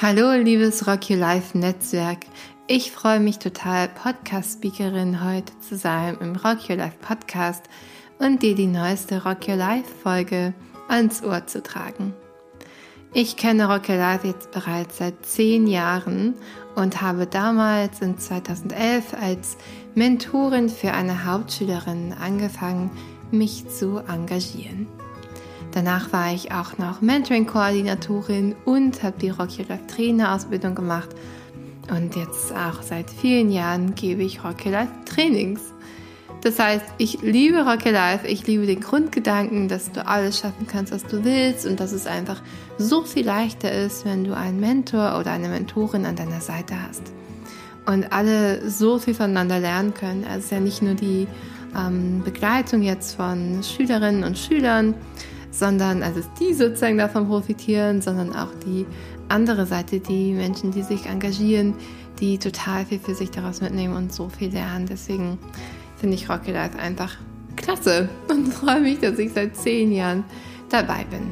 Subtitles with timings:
[0.00, 2.18] Hallo, liebes Rock Your Life Netzwerk.
[2.68, 7.64] Ich freue mich total, Podcast-Speakerin heute zu sein im Rock Your Life Podcast
[8.20, 10.54] und dir die neueste Rock Your Life Folge
[10.86, 12.14] ans Ohr zu tragen.
[13.12, 16.34] Ich kenne Rock Your Life jetzt bereits seit zehn Jahren
[16.76, 19.56] und habe damals in 2011 als
[19.96, 22.92] Mentorin für eine Hauptschülerin angefangen,
[23.32, 24.86] mich zu engagieren.
[25.78, 31.10] Danach war ich auch noch Mentoring-Koordinatorin und habe die Rocky Life Trainer-Ausbildung gemacht.
[31.88, 35.60] Und jetzt auch seit vielen Jahren gebe ich Rocky Life Trainings.
[36.40, 40.90] Das heißt, ich liebe Rocky Life, ich liebe den Grundgedanken, dass du alles schaffen kannst,
[40.90, 42.42] was du willst und dass es einfach
[42.78, 47.04] so viel leichter ist, wenn du einen Mentor oder eine Mentorin an deiner Seite hast.
[47.86, 50.24] Und alle so viel voneinander lernen können.
[50.24, 51.28] Also es ist ja nicht nur die
[51.76, 54.96] ähm, Begleitung jetzt von Schülerinnen und Schülern,
[55.50, 58.86] sondern also die sozusagen davon profitieren, sondern auch die
[59.28, 61.74] andere Seite, die Menschen, die sich engagieren,
[62.20, 64.86] die total viel für sich daraus mitnehmen und so viel lernen.
[64.86, 65.38] Deswegen
[65.96, 67.16] finde ich Rocky Life einfach
[67.56, 70.24] klasse und freue mich, dass ich seit zehn Jahren
[70.68, 71.30] dabei bin.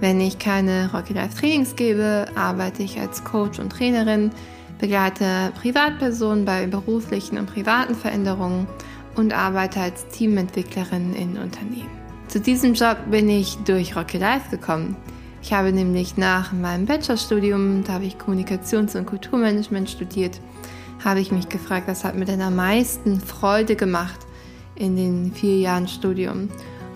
[0.00, 4.30] Wenn ich keine Rocky Life Trainings gebe, arbeite ich als Coach und Trainerin,
[4.78, 8.66] begleite Privatpersonen bei beruflichen und privaten Veränderungen
[9.14, 12.03] und arbeite als Teamentwicklerin in Unternehmen.
[12.28, 14.96] Zu diesem Job bin ich durch Rocky Life gekommen.
[15.42, 20.40] Ich habe nämlich nach meinem Bachelorstudium, da habe ich Kommunikations- und Kulturmanagement studiert,
[21.04, 24.18] habe ich mich gefragt, was hat mir denn am meisten Freude gemacht
[24.74, 26.48] in den vier Jahren Studium.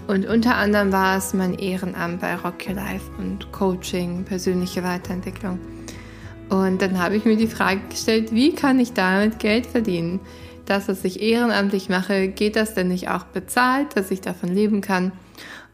[0.06, 5.58] Und unter anderem war es mein Ehrenamt bei Rocky Life und Coaching, persönliche Weiterentwicklung.
[6.48, 10.20] Und dann habe ich mir die Frage gestellt, wie kann ich damit Geld verdienen?
[10.68, 14.80] Das, was ich ehrenamtlich mache, geht das denn nicht auch bezahlt, dass ich davon leben
[14.80, 15.12] kann?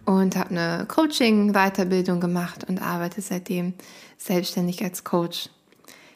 [0.05, 3.75] und habe eine Coaching-Weiterbildung gemacht und arbeite seitdem
[4.19, 5.49] selbstständig als Coach.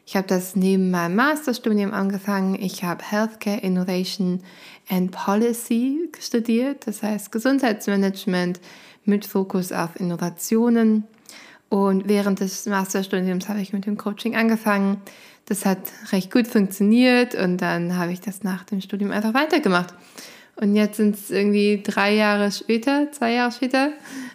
[0.06, 2.54] Ich habe das neben meinem Masterstudium angefangen.
[2.54, 4.42] Ich habe Healthcare Innovation
[4.88, 8.60] and Policy studiert, das heißt Gesundheitsmanagement
[9.04, 11.04] mit Fokus auf Innovationen.
[11.68, 15.02] Und während des Masterstudiums habe ich mit dem Coaching angefangen.
[15.48, 15.78] Das hat
[16.12, 19.94] recht gut funktioniert und dann habe ich das nach dem Studium einfach weitergemacht.
[20.56, 23.92] Und jetzt sind es irgendwie drei Jahre später, zwei Jahre später.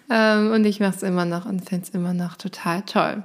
[0.09, 3.23] Ähm, und ich mache es immer noch und finde es immer noch total toll.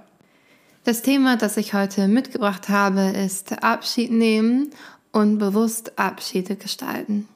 [0.84, 4.70] Das Thema, das ich heute mitgebracht habe, ist Abschied nehmen
[5.10, 7.26] und bewusst Abschiede gestalten.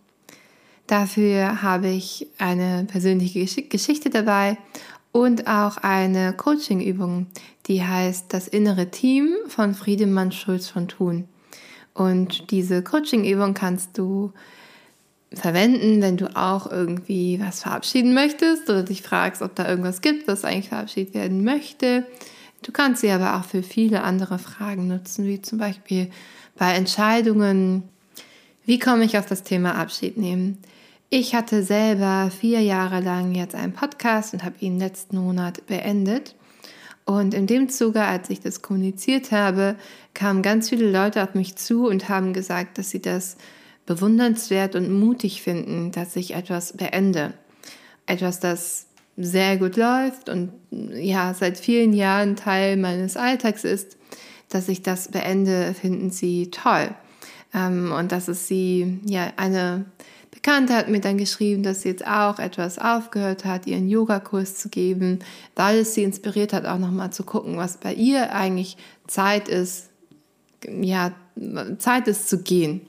[0.87, 4.59] Dafür habe ich eine persönliche Geschichte dabei
[5.13, 7.27] und auch eine Coaching-Übung,
[7.67, 11.29] die heißt Das innere Team von Friedemann Schulz von Thun.
[11.95, 14.33] Und diese Coaching-Übung kannst du
[15.35, 20.29] verwenden, wenn du auch irgendwie was verabschieden möchtest oder dich fragst, ob da irgendwas gibt,
[20.29, 22.07] was eigentlich verabschiedet werden möchte.
[22.63, 26.11] Du kannst sie aber auch für viele andere Fragen nutzen, wie zum Beispiel
[26.57, 27.85] bei Entscheidungen,
[28.65, 30.59] wie komme ich auf das Thema Abschied nehmen.
[31.15, 36.35] Ich hatte selber vier Jahre lang jetzt einen Podcast und habe ihn letzten Monat beendet.
[37.05, 39.77] Und in dem Zuge, als ich das kommuniziert habe,
[40.15, 43.37] kamen ganz viele Leute auf mich zu und haben gesagt, dass sie das
[43.85, 47.35] bewundernswert und mutig finden, dass ich etwas beende.
[48.07, 48.87] Etwas, das
[49.19, 53.99] sehr gut läuft und ja, seit vielen Jahren Teil meines Alltags ist,
[54.49, 56.89] dass ich das beende, finden sie toll.
[57.55, 59.85] Ähm, und dass es sie, ja, eine
[60.31, 64.71] Bekannte hat mir dann geschrieben, dass sie jetzt auch etwas aufgehört hat, ihren Yogakurs zu
[64.71, 65.19] geben,
[65.55, 68.77] weil es sie inspiriert hat, auch nochmal zu gucken, was bei ihr eigentlich
[69.07, 69.91] Zeit ist,
[70.67, 71.13] ja,
[71.79, 72.81] Zeit ist zu gehen.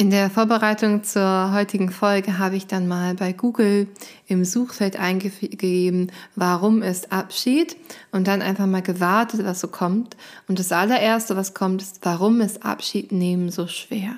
[0.00, 3.86] In der Vorbereitung zur heutigen Folge habe ich dann mal bei Google
[4.28, 7.76] im Suchfeld eingegeben, warum ist Abschied
[8.10, 10.16] und dann einfach mal gewartet, was so kommt.
[10.48, 14.14] Und das allererste, was kommt, ist, warum ist Abschied nehmen so schwer?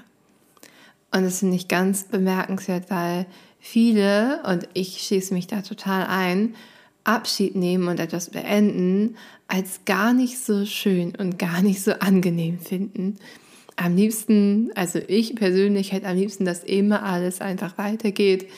[1.10, 3.26] Und das finde ich ganz bemerkenswert, weil
[3.58, 6.54] viele, und ich schieße mich da total ein,
[7.02, 9.16] Abschied nehmen und etwas beenden
[9.48, 13.18] als gar nicht so schön und gar nicht so angenehm finden
[13.82, 18.48] am liebsten, also ich persönlich hätte am liebsten, dass immer alles einfach weitergeht.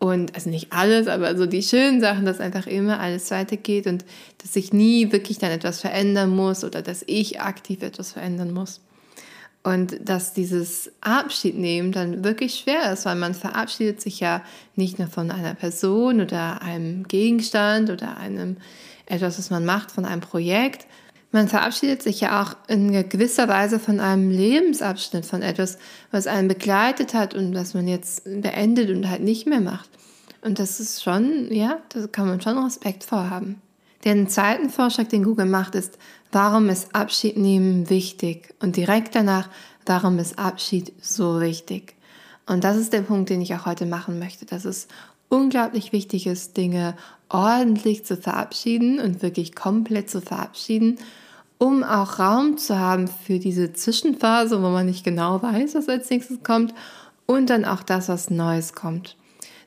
[0.00, 4.04] Und also nicht alles, aber so die schönen Sachen, dass einfach immer alles weitergeht und
[4.40, 8.80] dass sich nie wirklich dann etwas verändern muss oder dass ich aktiv etwas verändern muss.
[9.64, 14.42] Und dass dieses Abschied nehmen dann wirklich schwer ist, weil man verabschiedet sich ja
[14.76, 18.58] nicht nur von einer Person oder einem Gegenstand oder einem
[19.06, 20.86] etwas, was man macht, von einem Projekt,
[21.30, 25.78] man verabschiedet sich ja auch in gewisser Weise von einem Lebensabschnitt, von etwas,
[26.10, 29.90] was einen begleitet hat und was man jetzt beendet und halt nicht mehr macht.
[30.40, 33.60] Und das ist schon, ja, da kann man schon Respekt vorhaben.
[34.04, 35.98] Den zweiten Vorschlag, den Google macht, ist,
[36.32, 38.54] warum ist Abschied nehmen wichtig?
[38.60, 39.50] Und direkt danach,
[39.84, 41.94] warum ist Abschied so wichtig?
[42.46, 44.88] Und das ist der Punkt, den ich auch heute machen möchte, dass es
[45.28, 46.96] unglaublich wichtig ist, Dinge
[47.28, 50.98] ordentlich zu verabschieden und wirklich komplett zu verabschieden,
[51.58, 56.08] um auch Raum zu haben für diese Zwischenphase, wo man nicht genau weiß, was als
[56.08, 56.72] nächstes kommt
[57.26, 59.16] und dann auch das, was Neues kommt.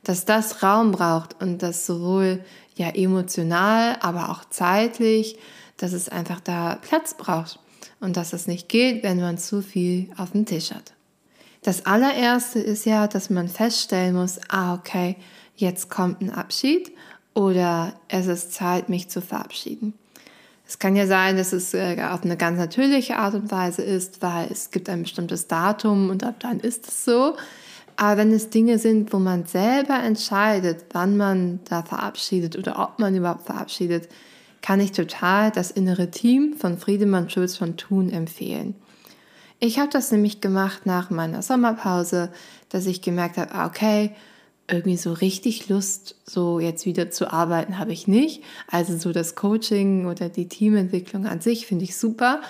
[0.04, 2.44] Dass das Raum braucht und das sowohl
[2.75, 5.38] ja emotional, aber auch zeitlich,
[5.78, 7.60] dass es einfach da Platz braucht
[8.00, 10.94] und dass es nicht geht, wenn man zu viel auf dem Tisch hat.
[11.64, 15.16] Das allererste ist ja, dass man feststellen muss, ah, okay,
[15.62, 16.92] jetzt kommt ein Abschied
[17.34, 19.94] oder es ist Zeit, mich zu verabschieden.
[20.68, 24.22] Es kann ja sein, dass es äh, auf eine ganz natürliche Art und Weise ist,
[24.22, 27.36] weil es gibt ein bestimmtes Datum und ab dann ist es so.
[27.98, 33.00] Aber wenn es Dinge sind, wo man selber entscheidet, wann man da verabschiedet oder ob
[33.00, 34.07] man überhaupt verabschiedet,
[34.62, 38.75] kann ich total das innere Team von Friedemann Schulz von Thun empfehlen.
[39.60, 42.31] Ich habe das nämlich gemacht nach meiner Sommerpause,
[42.69, 44.16] dass ich gemerkt habe, okay,
[44.71, 48.41] irgendwie so richtig Lust, so jetzt wieder zu arbeiten, habe ich nicht.
[48.68, 52.41] Also so das Coaching oder die Teamentwicklung an sich finde ich super.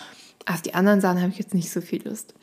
[0.46, 2.34] Auf die anderen Sachen habe ich jetzt nicht so viel Lust.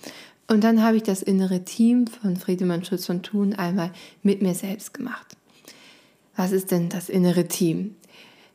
[0.49, 3.93] Und dann habe ich das innere Team von Friedemann Schulz von Thun einmal
[4.23, 5.37] mit mir selbst gemacht.
[6.35, 7.97] Was ist denn das innere Team?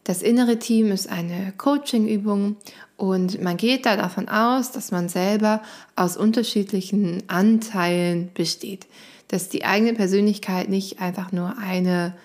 [0.03, 2.57] Das innere Team ist eine Coaching-Übung
[2.97, 5.61] und man geht da davon aus, dass man selber
[5.95, 8.87] aus unterschiedlichen Anteilen besteht.
[9.27, 12.15] Dass die eigene Persönlichkeit nicht einfach nur eine,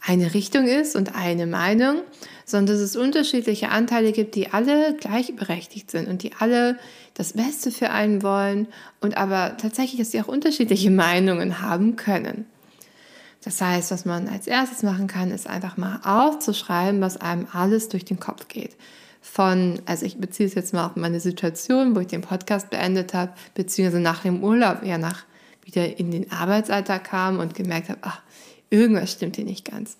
[0.00, 2.02] eine Richtung ist und eine Meinung,
[2.44, 6.78] sondern dass es unterschiedliche Anteile gibt, die alle gleichberechtigt sind und die alle
[7.14, 8.66] das Beste für einen wollen
[9.00, 12.46] und aber tatsächlich, dass sie auch unterschiedliche Meinungen haben können.
[13.42, 17.88] Das heißt, was man als erstes machen kann, ist einfach mal aufzuschreiben, was einem alles
[17.88, 18.76] durch den Kopf geht.
[19.22, 23.14] Von, also ich beziehe es jetzt mal auf meine Situation, wo ich den Podcast beendet
[23.14, 25.24] habe, beziehungsweise nach dem Urlaub ja nach
[25.70, 28.20] wieder in den Arbeitsalltag kam und gemerkt habe, ach,
[28.70, 29.96] irgendwas stimmt hier nicht ganz.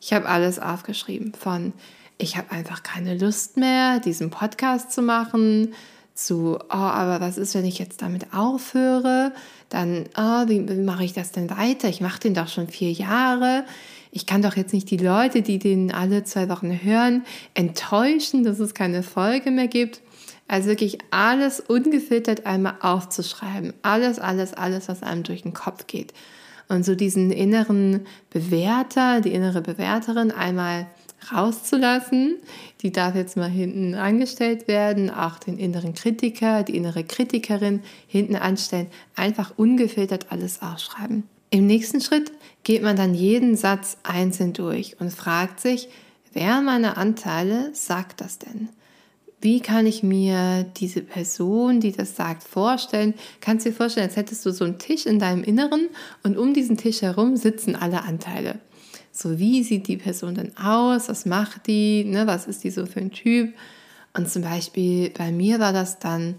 [0.00, 1.72] Ich habe alles aufgeschrieben von,
[2.18, 5.74] ich habe einfach keine Lust mehr, diesen Podcast zu machen,
[6.14, 9.32] zu, oh, aber was ist, wenn ich jetzt damit aufhöre?
[9.68, 11.88] Dann, oh, wie, wie mache ich das denn weiter?
[11.88, 13.64] Ich mache den doch schon vier Jahre.
[14.12, 17.24] Ich kann doch jetzt nicht die Leute, die den alle zwei Wochen hören,
[17.54, 20.00] enttäuschen, dass es keine Folge mehr gibt.
[20.50, 23.72] Also wirklich alles ungefiltert einmal aufzuschreiben.
[23.82, 26.12] Alles, alles, alles, was einem durch den Kopf geht.
[26.68, 30.88] Und so diesen inneren Bewerter, die innere Bewerterin einmal
[31.32, 32.34] rauszulassen.
[32.82, 38.34] Die darf jetzt mal hinten angestellt werden, auch den inneren Kritiker, die innere Kritikerin hinten
[38.34, 41.28] anstellen, einfach ungefiltert alles aufschreiben.
[41.50, 42.32] Im nächsten Schritt
[42.64, 45.90] geht man dann jeden Satz einzeln durch und fragt sich,
[46.32, 48.68] wer meiner Anteile sagt das denn?
[49.42, 53.14] Wie kann ich mir diese Person, die das sagt, vorstellen?
[53.40, 55.88] Kannst du dir vorstellen, als hättest du so einen Tisch in deinem Inneren
[56.22, 58.58] und um diesen Tisch herum sitzen alle Anteile.
[59.12, 61.08] So, wie sieht die Person denn aus?
[61.08, 62.04] Was macht die?
[62.04, 62.26] Ne?
[62.26, 63.54] Was ist die so für ein Typ?
[64.14, 66.36] Und zum Beispiel bei mir war das dann,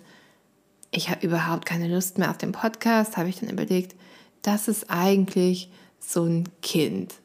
[0.91, 3.95] ich habe überhaupt keine Lust mehr auf den Podcast, habe ich dann überlegt,
[4.43, 7.15] das ist eigentlich so ein Kind.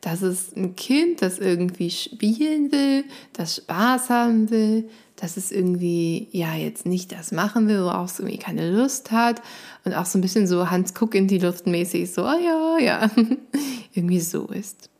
[0.00, 6.28] Das ist ein Kind, das irgendwie spielen will, das Spaß haben will, dass es irgendwie,
[6.30, 9.40] ja, jetzt nicht das machen will, worauf es irgendwie keine Lust hat
[9.84, 12.78] und auch so ein bisschen so Hans Guck in die Luft mäßig, so, oh ja,
[12.78, 13.10] ja,
[13.94, 14.90] irgendwie so ist.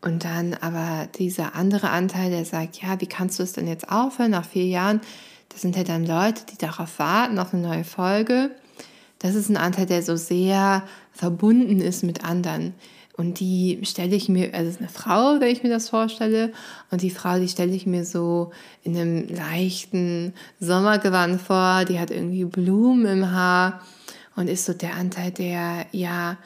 [0.00, 3.90] Und dann aber dieser andere Anteil, der sagt, ja, wie kannst du es denn jetzt
[3.90, 5.00] aufhören nach vier Jahren?
[5.48, 8.50] Das sind ja dann Leute, die darauf warten, auf eine neue Folge.
[9.18, 12.74] Das ist ein Anteil, der so sehr verbunden ist mit anderen.
[13.18, 16.52] Und die stelle ich mir, also es ist eine Frau, wenn ich mir das vorstelle.
[16.92, 18.52] Und die Frau, die stelle ich mir so
[18.84, 21.84] in einem leichten Sommergewand vor.
[21.84, 23.82] Die hat irgendwie Blumen im Haar
[24.36, 26.38] und ist so der Anteil, der ja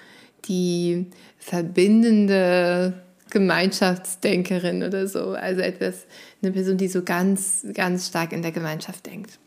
[0.47, 2.95] die verbindende
[3.29, 5.33] Gemeinschaftsdenkerin oder so.
[5.33, 6.07] Also etwas,
[6.43, 9.39] eine Person, die so ganz, ganz stark in der Gemeinschaft denkt.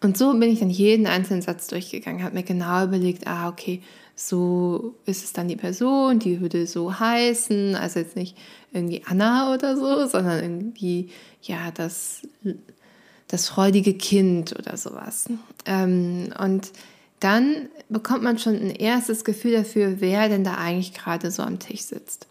[0.00, 3.82] Und so bin ich dann jeden einzelnen Satz durchgegangen, habe mir genau überlegt, ah, okay,
[4.14, 8.36] so ist es dann die Person, die würde so heißen, also jetzt nicht
[8.72, 11.10] irgendwie Anna oder so, sondern irgendwie,
[11.42, 12.22] ja, das,
[13.28, 15.28] das freudige Kind oder sowas.
[15.66, 16.72] Ähm, und
[17.20, 21.58] dann bekommt man schon ein erstes Gefühl dafür, wer denn da eigentlich gerade so am
[21.58, 22.26] Tisch sitzt.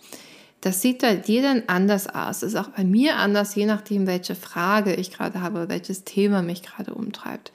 [0.65, 2.39] Das sieht bei dir dann anders aus.
[2.39, 6.41] Das ist auch bei mir anders, je nachdem, welche Frage ich gerade habe, welches Thema
[6.41, 7.51] mich gerade umtreibt.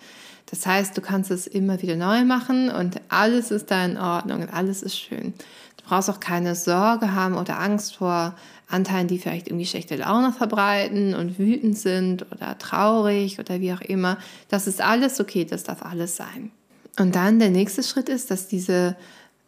[0.46, 4.42] Das heißt, du kannst es immer wieder neu machen und alles ist da in Ordnung
[4.42, 5.34] und alles ist schön.
[5.78, 8.36] Du brauchst auch keine Sorge haben oder Angst vor
[8.68, 13.80] Anteilen, die vielleicht irgendwie schlechte Laune verbreiten und wütend sind oder traurig oder wie auch
[13.80, 14.18] immer.
[14.46, 16.52] Das ist alles okay, das darf alles sein.
[16.96, 18.94] Und dann der nächste Schritt ist, dass diese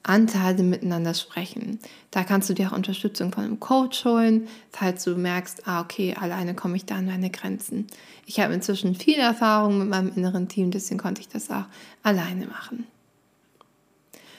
[0.02, 1.78] Anteile miteinander sprechen.
[2.11, 6.14] Da kannst du dir auch Unterstützung von einem Coach holen, falls du merkst, ah, okay,
[6.18, 7.87] alleine komme ich da an meine Grenzen.
[8.26, 11.66] Ich habe inzwischen viel Erfahrung mit meinem inneren Team, deswegen konnte ich das auch
[12.02, 12.87] alleine machen.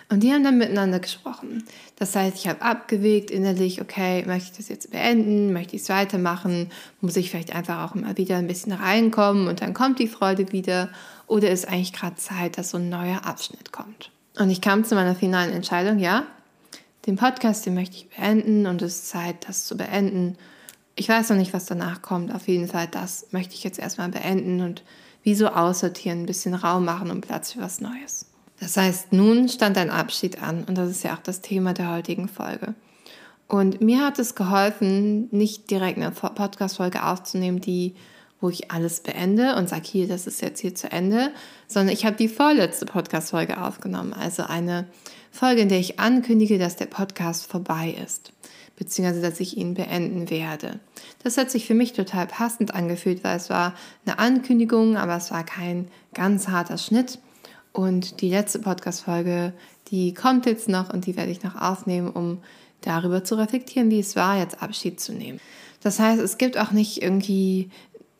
[0.10, 1.64] Und die haben dann miteinander gesprochen.
[1.98, 5.90] Das heißt, ich habe abgewegt innerlich, okay, möchte ich das jetzt beenden, möchte ich es
[5.90, 6.70] weitermachen,
[7.02, 10.52] muss ich vielleicht einfach auch mal wieder ein bisschen reinkommen und dann kommt die Freude
[10.52, 10.90] wieder
[11.26, 14.12] oder ist eigentlich gerade Zeit, dass so ein neuer Abschnitt kommt.
[14.38, 16.26] Und ich kam zu meiner finalen Entscheidung, ja,
[17.06, 20.38] den Podcast, den möchte ich beenden und es ist Zeit, das zu beenden.
[20.96, 22.34] Ich weiß noch nicht, was danach kommt.
[22.34, 24.84] Auf jeden Fall, das möchte ich jetzt erstmal beenden und
[25.22, 28.26] wie so aussortieren, ein bisschen Raum machen und Platz für was Neues.
[28.60, 31.92] Das heißt, nun stand ein Abschied an und das ist ja auch das Thema der
[31.92, 32.76] heutigen Folge.
[33.48, 37.96] Und mir hat es geholfen, nicht direkt eine Podcast-Folge aufzunehmen, die
[38.44, 41.32] wo ich alles beende und sage, hier, das ist jetzt hier zu Ende,
[41.66, 44.86] sondern ich habe die vorletzte Podcast-Folge aufgenommen, also eine
[45.32, 48.34] Folge, in der ich ankündige, dass der Podcast vorbei ist,
[48.76, 50.82] beziehungsweise dass ich ihn beenden werde.
[51.24, 55.32] Das hat sich für mich total passend angefühlt, weil es war eine Ankündigung, aber es
[55.32, 57.20] war kein ganz harter Schnitt.
[57.72, 59.54] Und die letzte Podcast-Folge,
[59.88, 62.40] die kommt jetzt noch und die werde ich noch aufnehmen, um
[62.82, 65.40] darüber zu reflektieren, wie es war, jetzt Abschied zu nehmen.
[65.82, 67.70] Das heißt, es gibt auch nicht irgendwie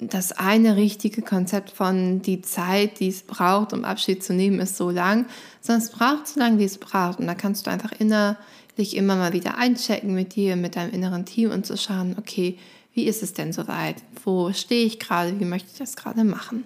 [0.08, 4.78] das eine richtige Konzept von die Zeit, die es braucht, um Abschied zu nehmen, ist
[4.78, 5.26] so lang,
[5.62, 7.20] sondern es braucht so lange, wie es braucht.
[7.20, 11.26] Und da kannst du einfach innerlich immer mal wieder einchecken mit dir, mit deinem inneren
[11.26, 12.58] Team und zu schauen, okay,
[12.94, 13.96] wie ist es denn soweit?
[14.24, 15.40] Wo stehe ich gerade?
[15.40, 16.64] Wie möchte ich das gerade machen?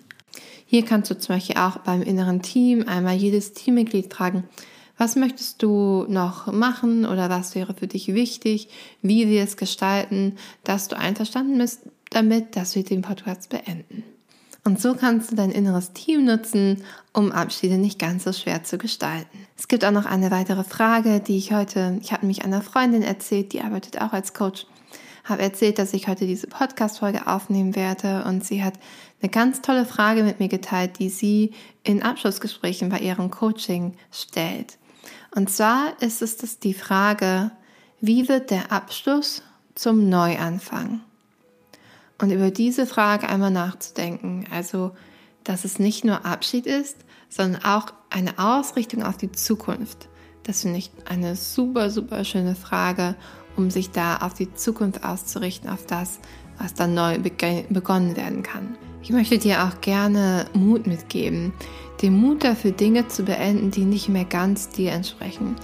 [0.66, 4.44] Hier kannst du zum Beispiel auch beim inneren Team einmal jedes Teammitglied fragen,
[4.98, 8.68] was möchtest du noch machen oder was wäre für dich wichtig,
[9.02, 14.04] wie wir es gestalten, dass du einverstanden bist damit, dass wir den Podcast beenden.
[14.68, 16.84] Und so kannst du dein inneres Team nutzen,
[17.14, 19.48] um Abschiede nicht ganz so schwer zu gestalten.
[19.58, 23.02] Es gibt auch noch eine weitere Frage, die ich heute, ich habe mich einer Freundin
[23.02, 24.66] erzählt, die arbeitet auch als Coach,
[25.24, 28.74] habe erzählt, dass ich heute diese Podcast-Folge aufnehmen werde und sie hat
[29.22, 34.78] eine ganz tolle Frage mit mir geteilt, die sie in Abschlussgesprächen bei ihrem Coaching stellt.
[35.34, 37.52] Und zwar ist es die Frage,
[38.02, 39.44] wie wird der Abschluss
[39.76, 41.02] zum Neuanfang?
[42.20, 44.92] Und über diese Frage einmal nachzudenken, also
[45.44, 46.98] dass es nicht nur Abschied ist,
[47.30, 50.10] sondern auch eine Ausrichtung auf die Zukunft.
[50.44, 53.16] Das finde ich eine super, super schöne Frage,
[53.56, 56.20] um sich da auf die Zukunft auszurichten, auf das,
[56.58, 58.78] was dann neu begonnen werden kann.
[59.02, 61.54] Ich möchte dir auch gerne Mut mitgeben,
[62.02, 65.56] den Mut dafür, Dinge zu beenden, die nicht mehr ganz dir entsprechen.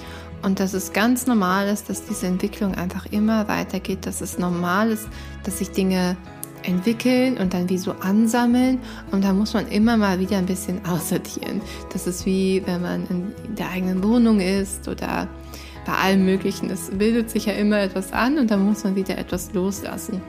[0.43, 4.91] Und dass es ganz normal ist, dass diese Entwicklung einfach immer weitergeht, dass es normal
[4.91, 5.07] ist,
[5.43, 6.17] dass sich Dinge
[6.63, 8.79] entwickeln und dann wie so ansammeln
[9.11, 11.61] und da muss man immer mal wieder ein bisschen aussortieren.
[11.91, 15.27] Das ist wie wenn man in der eigenen Wohnung ist oder
[15.85, 16.69] bei allem Möglichen.
[16.69, 20.21] Es bildet sich ja immer etwas an und dann muss man wieder etwas loslassen.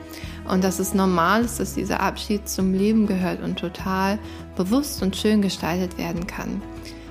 [0.47, 4.19] Und dass es normal ist, dass dieser Abschied zum Leben gehört und total
[4.55, 6.61] bewusst und schön gestaltet werden kann.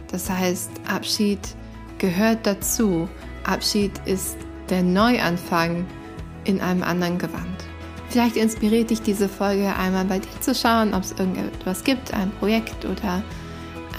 [0.08, 1.40] Das heißt, Abschied
[1.98, 3.08] gehört dazu.
[3.44, 4.36] Abschied ist
[4.70, 5.86] der Neuanfang
[6.44, 7.64] in einem anderen Gewand.
[8.08, 12.30] Vielleicht inspiriert dich diese Folge einmal bei dir zu schauen, ob es irgendetwas gibt, ein
[12.32, 13.22] Projekt oder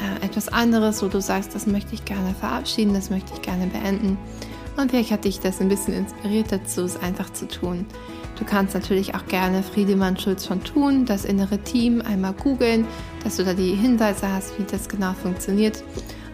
[0.01, 3.67] äh, etwas anderes, wo du sagst, das möchte ich gerne verabschieden, das möchte ich gerne
[3.67, 4.17] beenden.
[4.77, 7.85] Und vielleicht hat dich das ein bisschen inspiriert dazu, es einfach zu tun.
[8.37, 12.85] Du kannst natürlich auch gerne Friedemann Schulz von Thun, das innere Team, einmal googeln,
[13.23, 15.83] dass du da die Hinweise hast, wie das genau funktioniert.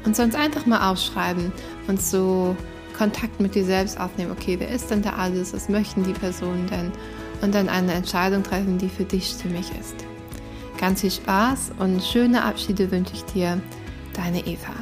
[0.04, 1.52] Und sonst einfach mal aufschreiben
[1.88, 2.56] und so
[2.98, 4.32] Kontakt mit dir selbst aufnehmen.
[4.32, 5.54] Okay, wer ist denn da alles?
[5.54, 6.92] Was möchten die Personen denn?
[7.42, 9.96] Und dann eine Entscheidung treffen, die für dich stimmig ist.
[10.80, 13.62] Ganz viel Spaß und schöne Abschiede wünsche ich dir,
[14.14, 14.74] deine Eva.